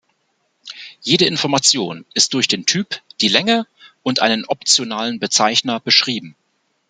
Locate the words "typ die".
2.65-3.27